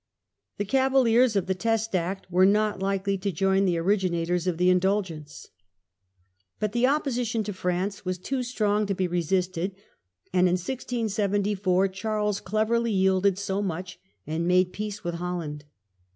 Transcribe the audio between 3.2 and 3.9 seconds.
join the